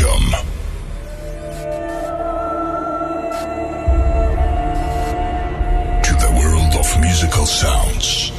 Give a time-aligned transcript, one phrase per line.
[0.00, 0.48] Welcome.
[7.00, 8.37] musical sounds.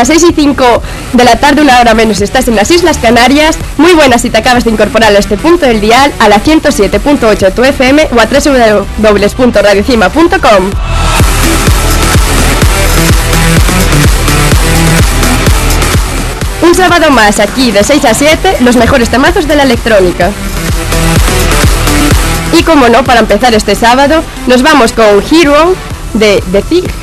[0.00, 0.82] Las 6 y 5
[1.12, 3.58] de la tarde, una hora menos, estás en las Islas Canarias.
[3.76, 7.52] Muy buenas si te acabas de incorporar a este punto del dial, a la 107.8
[7.52, 10.70] tu FM o a www.radiocima.com.
[16.62, 20.30] Un sábado más aquí de 6 a 7, los mejores temazos de la electrónica.
[22.54, 25.74] Y como no, para empezar este sábado, nos vamos con Hero
[26.14, 26.99] de The Thief.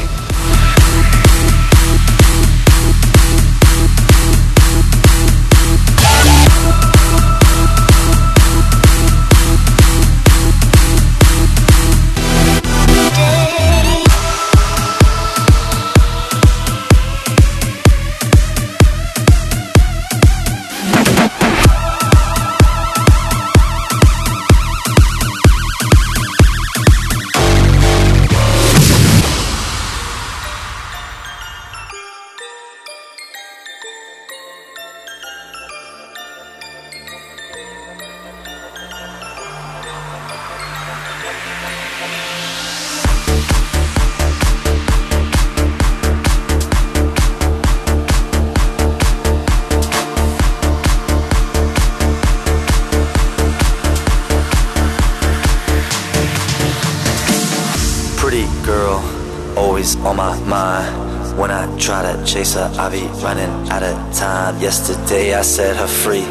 [65.08, 66.26] Yesterday I set her free.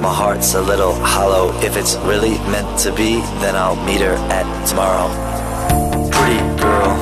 [0.00, 1.52] My heart's a little hollow.
[1.60, 5.12] If it's really meant to be, then I'll meet her at tomorrow.
[6.08, 6.96] Pretty girl,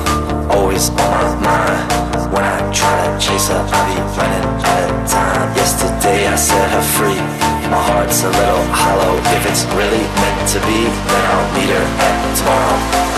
[0.51, 2.35] always on my mind.
[2.35, 4.43] When I try to chase her, I be running
[4.75, 5.55] out of time.
[5.55, 7.21] Yesterday I set her free.
[7.71, 9.15] My heart's a little hollow.
[9.31, 13.10] If it's really meant to be, then I'll meet her at tomorrow.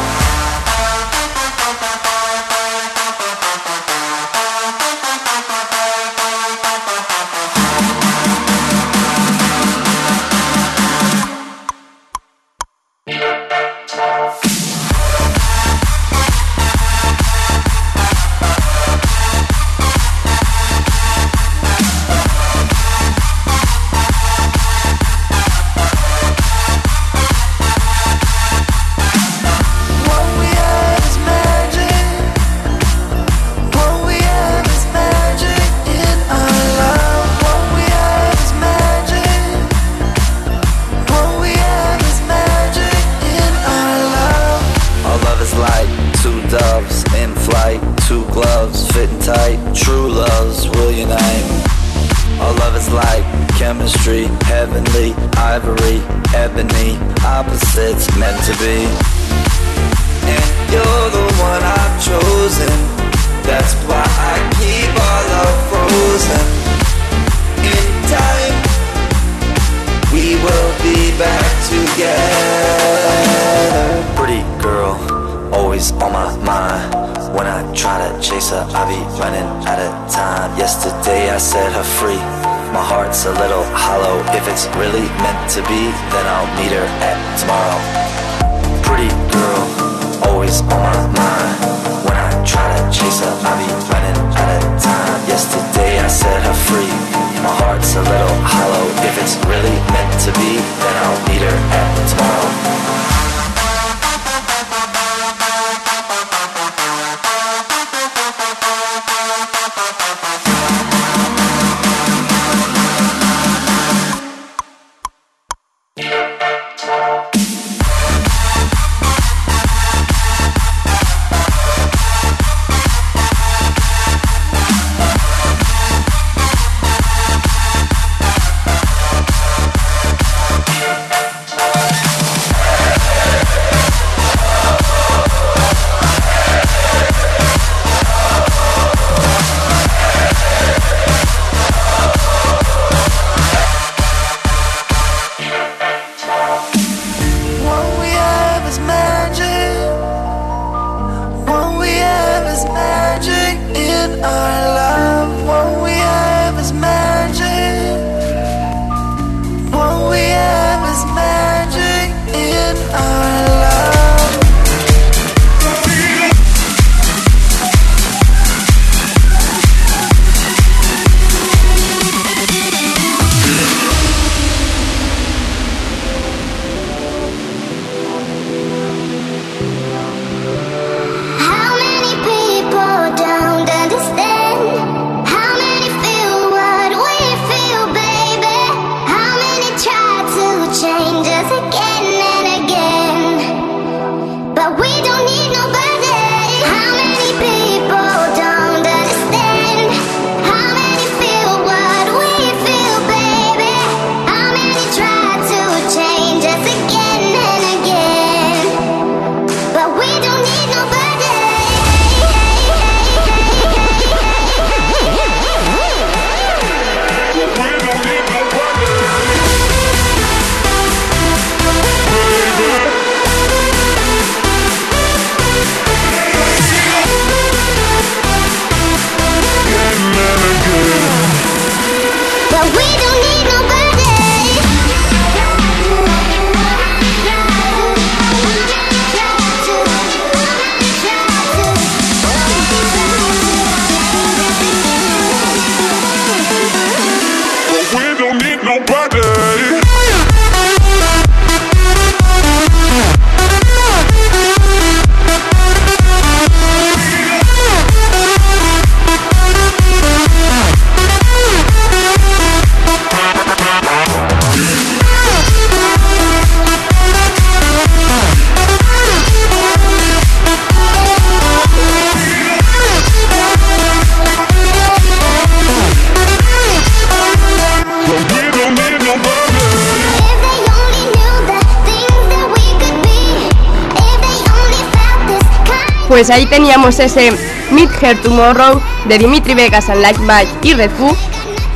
[286.24, 287.34] Pues ahí teníamos ese
[287.72, 291.18] Meet Her Tomorrow de Dimitri Vegas and Like Mike y Red Bull.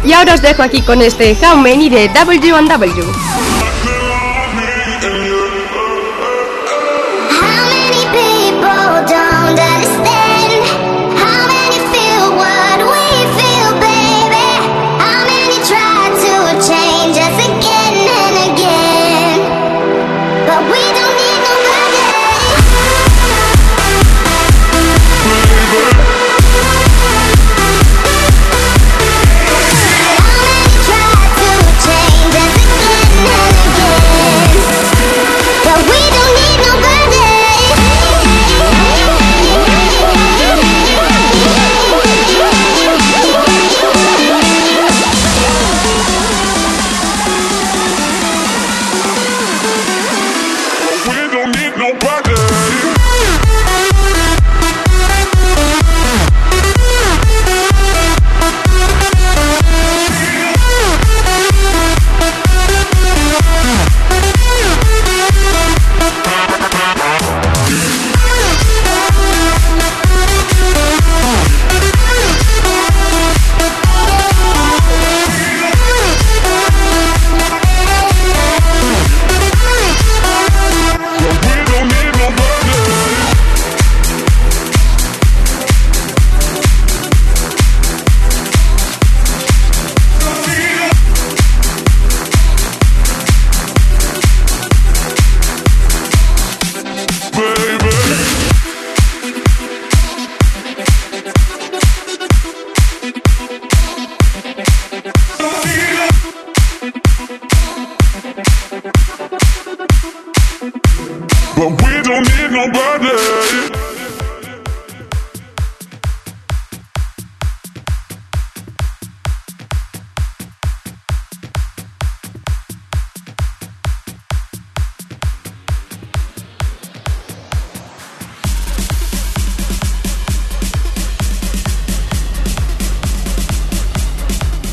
[0.05, 3.26] Y ahora os dejo aquí con este How Many de W&W.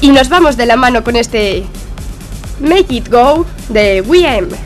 [0.05, 1.65] Y nos vamos de la mano con este
[2.61, 4.49] Make It Go de WM.
[4.51, 4.64] Y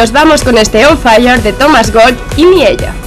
[0.00, 2.99] nos vamos con este On Fire de Thomas Gold y Miella.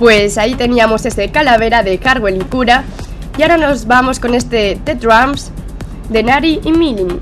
[0.00, 2.84] Pues ahí teníamos este calavera de Carwell y Cura.
[3.36, 5.50] Y ahora nos vamos con este The Drums
[6.08, 7.18] de Nari y Milling.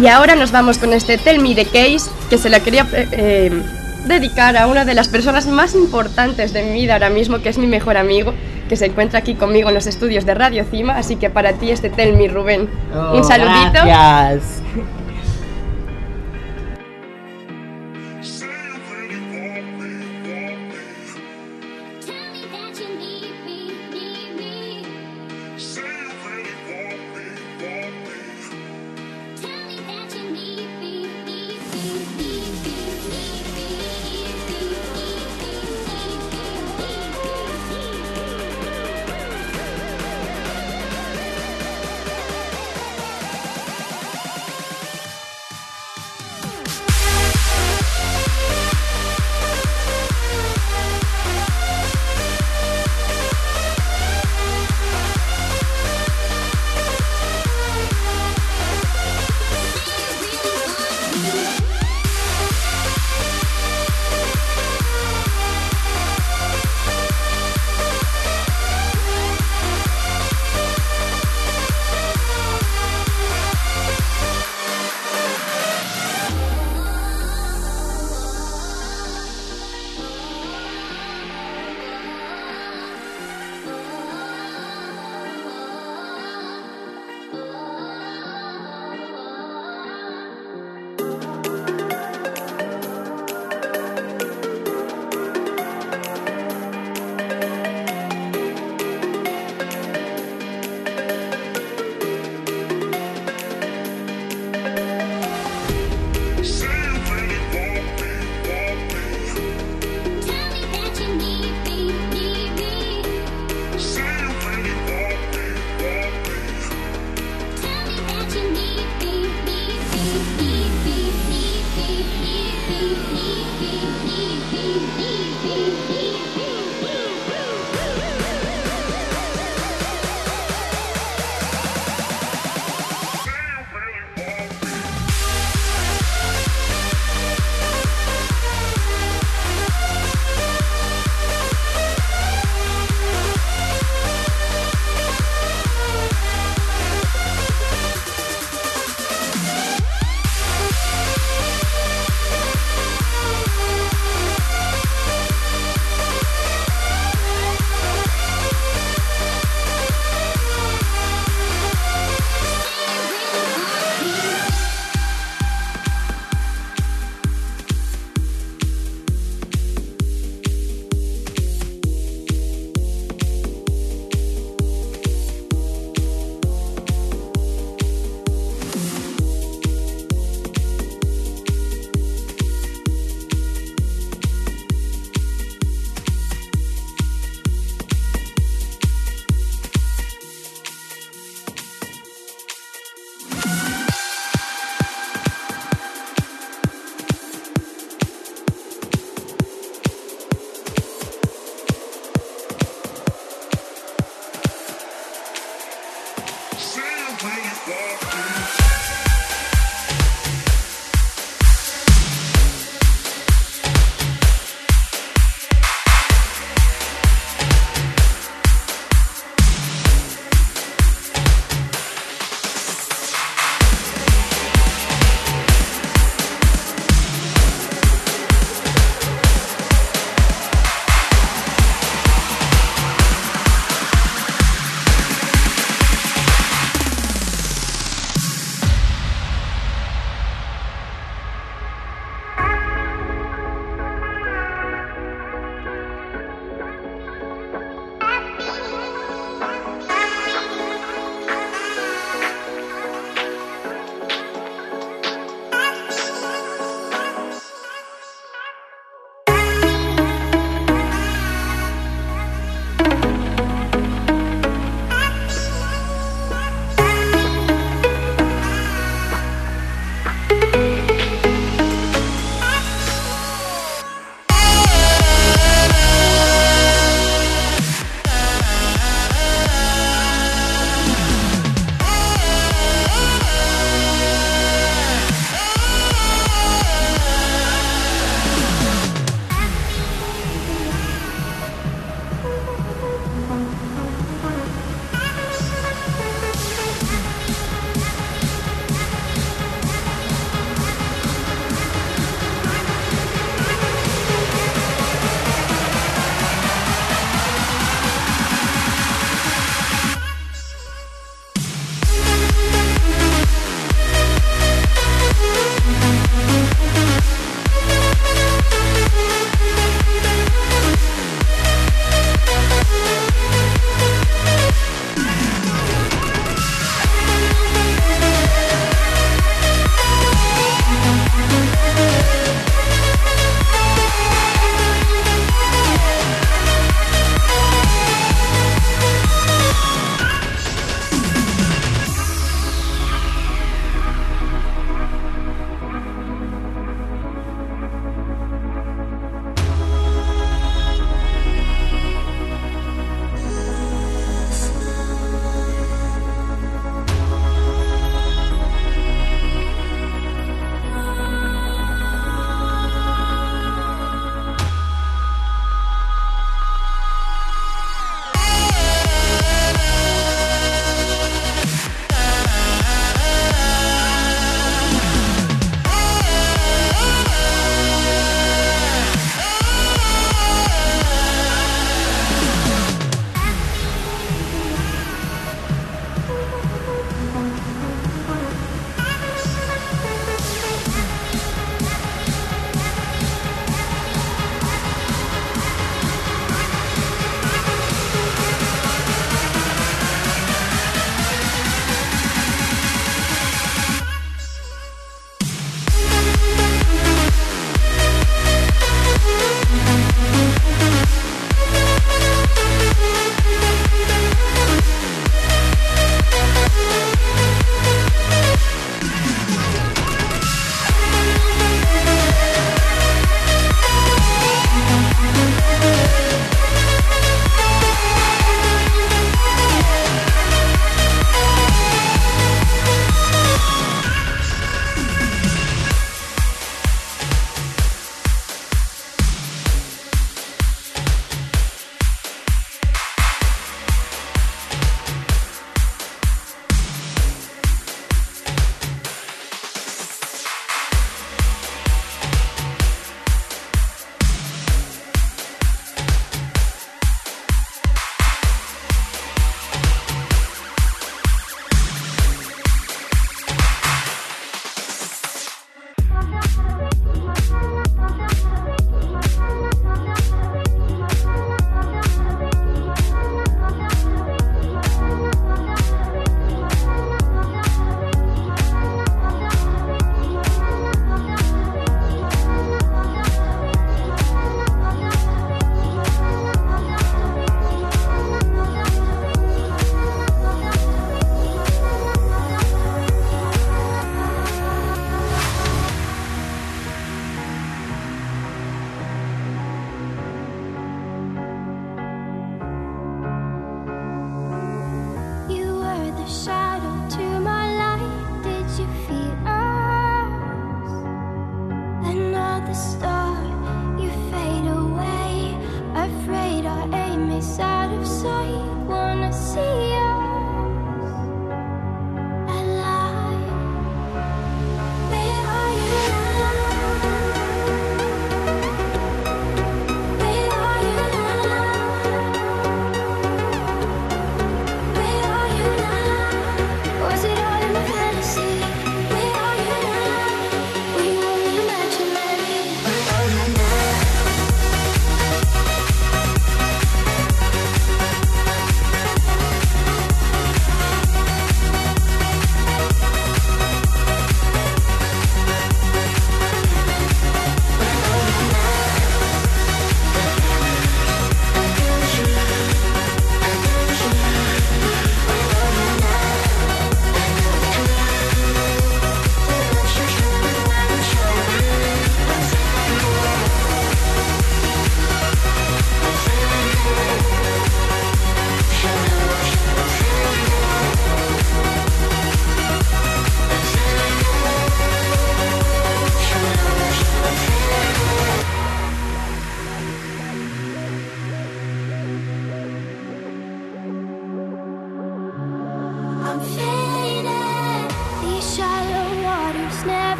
[0.00, 3.08] Y ahora nos vamos con este Tell Me the Case, que se la quería eh,
[3.10, 3.62] eh,
[4.06, 7.58] dedicar a una de las personas más importantes de mi vida ahora mismo, que es
[7.58, 8.32] mi mejor amigo,
[8.68, 10.96] que se encuentra aquí conmigo en los estudios de Radio Cima.
[10.96, 12.68] Así que para ti este Tell Me, Rubén.
[12.94, 13.84] Oh, Un saludito.
[13.84, 14.57] Gracias.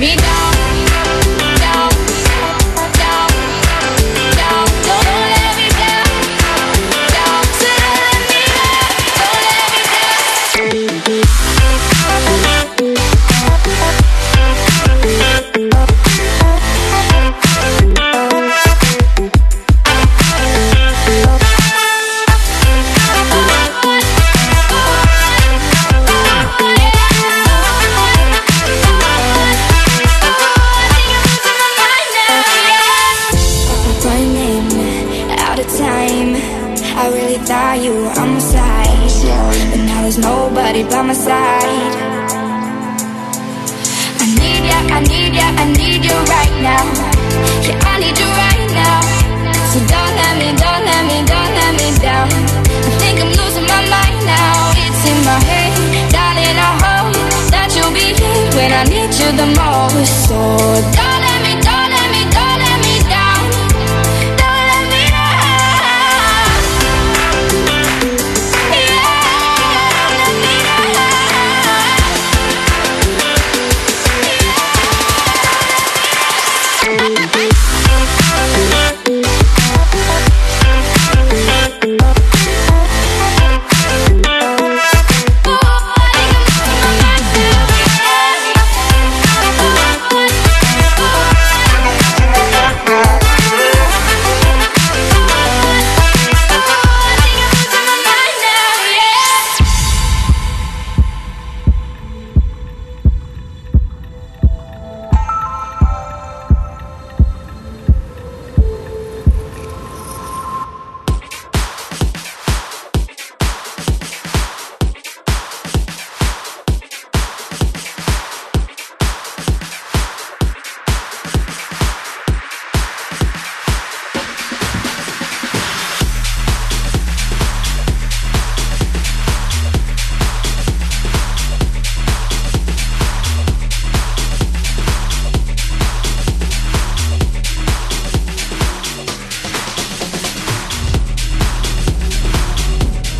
[0.00, 0.37] Don't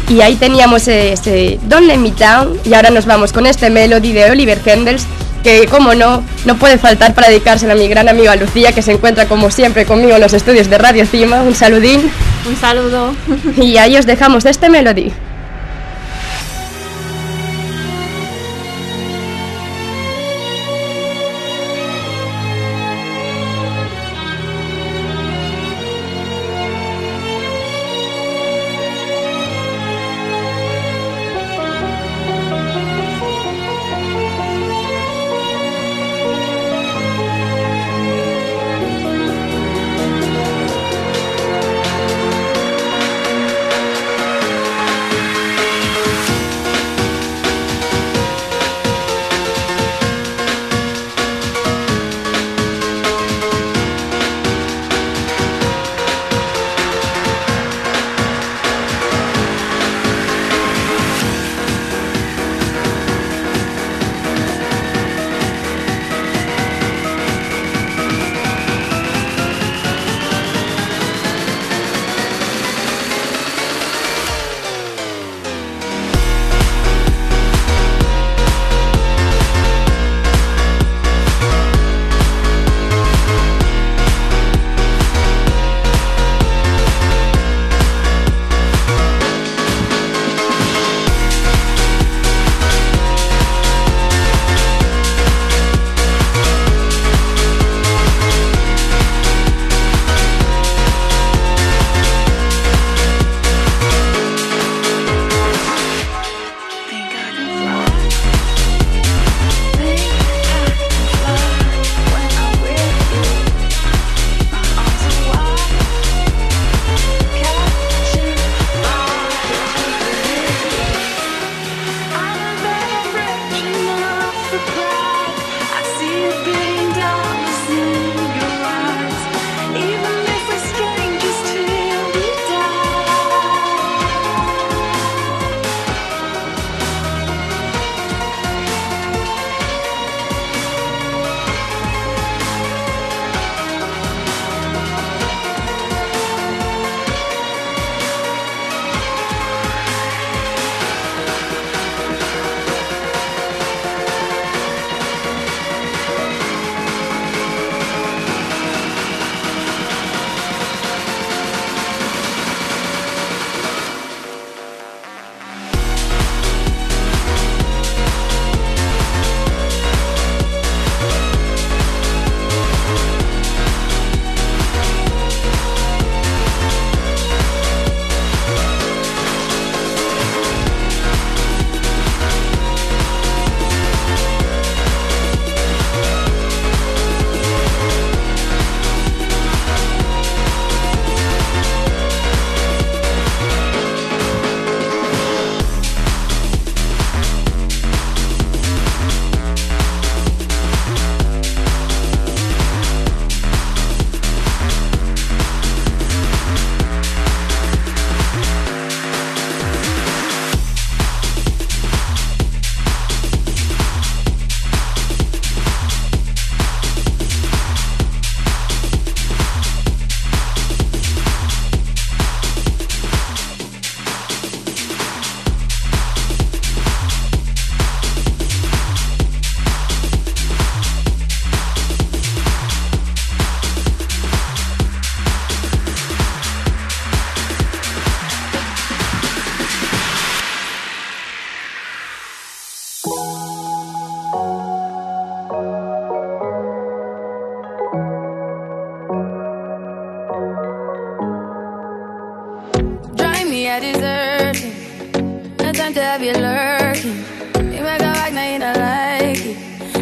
[0.09, 4.13] Y ahí teníamos ese Don't Let Me Down y ahora nos vamos con este melody
[4.13, 5.07] de Oliver Hendels
[5.43, 8.93] que como no, no puede faltar para dedicárselo a mi gran amiga Lucía que se
[8.93, 11.43] encuentra como siempre conmigo en los estudios de Radio Cima.
[11.43, 12.11] Un saludín
[12.49, 13.15] Un saludo.
[13.57, 15.13] y ahí os dejamos este melody.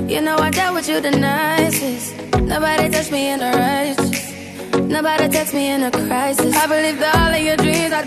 [0.09, 2.17] You know I with you the nicest.
[2.41, 3.41] Nobody me in.
[4.89, 6.55] Nobody me in a crisis.
[6.55, 6.67] I
[7.15, 8.05] all of your dreams are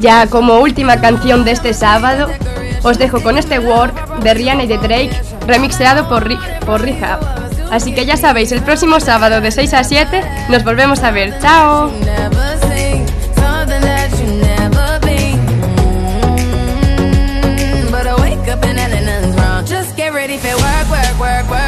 [0.00, 2.28] Ya como última canción de este sábado,
[2.82, 7.20] os dejo con este Work de Rihanna y de Drake, remixeado por, Rick, por Rehab.
[7.70, 11.38] Así que ya sabéis, el próximo sábado de 6 a 7 nos volvemos a ver.
[11.40, 11.90] ¡Chao!
[20.38, 21.67] Just get ready for work, work, work, work, work, work.